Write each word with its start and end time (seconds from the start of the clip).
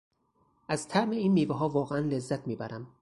از 0.67 0.87
طعم 0.87 1.09
این 1.09 1.31
میوهها 1.31 1.69
واقعا 1.69 1.99
لذت 1.99 2.47
میبرم. 2.47 2.87